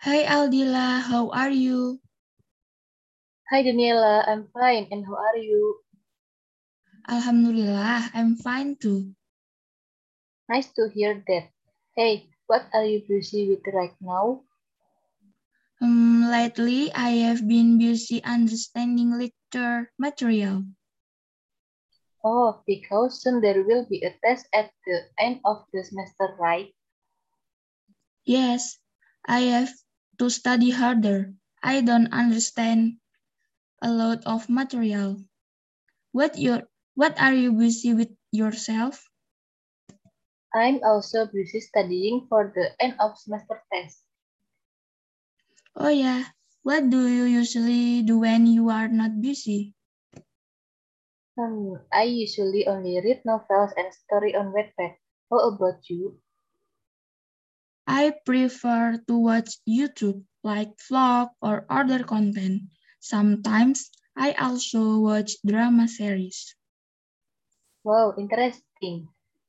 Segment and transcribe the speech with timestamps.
[0.00, 2.00] Hi Aldila, how are you?
[3.50, 4.86] Hi Daniela, I'm fine.
[4.92, 5.80] And how are you?
[7.08, 9.16] Alhamdulillah, I'm fine too.
[10.48, 11.50] Nice to hear that.
[11.96, 14.44] Hey, what are you busy with right now?
[15.80, 20.64] Um, lately, I have been busy understanding lecture material.
[22.22, 26.72] Oh, because soon there will be a test at the end of the semester, right?
[28.26, 28.78] Yes,
[29.26, 29.70] I have
[30.18, 31.34] to study harder.
[31.62, 33.00] I don't understand
[33.82, 35.24] a lot of material.
[36.12, 39.04] What your what are you busy with yourself?
[40.54, 44.04] I'm also busy studying for the end of semester test.
[45.74, 46.26] Oh yeah,
[46.62, 49.74] what do you usually do when you are not busy?
[51.38, 54.98] Hmm, I usually only read novels and story on Wattpad.
[55.30, 56.20] How about you?
[57.88, 62.70] I prefer to watch YouTube, like vlog or other content.
[63.00, 66.54] Sometimes I also watch drama series.
[67.82, 69.08] Wow, interesting.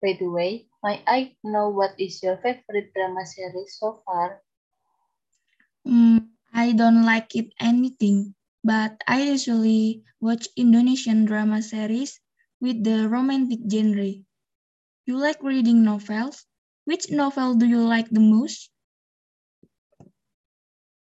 [0.00, 4.42] By the way, may I know what is your favorite drama series so far?
[5.86, 12.18] Mm, I don't like it anything, but I usually watch Indonesian drama series
[12.60, 14.10] with the romantic genre.
[15.06, 16.46] You like reading novels?
[16.84, 18.70] Which novel do you like the most?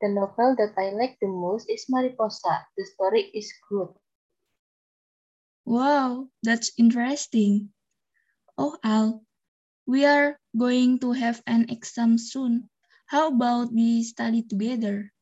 [0.00, 2.66] The novel that I like the most is Mariposa.
[2.76, 3.94] The story is good.
[5.64, 7.72] Wow, that's interesting.
[8.58, 9.24] Oh, Al,
[9.86, 12.70] we are going to have an exam soon.
[13.06, 15.12] How about we study together?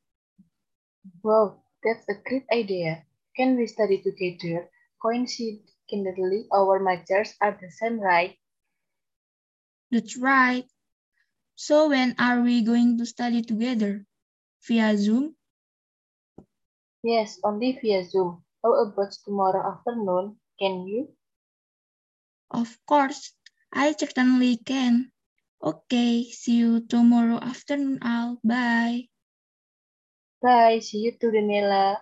[1.23, 3.05] Wow, that's a great idea.
[3.37, 4.71] Can we study together?
[5.01, 8.37] Coincidentally, our majors are the same, right?
[9.91, 10.65] That's right.
[11.57, 14.05] So when are we going to study together?
[14.67, 15.35] Via Zoom?
[17.03, 18.45] Yes, only via Zoom.
[18.63, 20.37] How about tomorrow afternoon?
[20.59, 21.15] Can you?
[22.51, 23.33] Of course,
[23.73, 25.13] I certainly can.
[25.63, 28.39] Okay, see you tomorrow afternoon, Al.
[28.45, 29.09] Bye.
[30.43, 31.99] Bye, see you too, Daniela.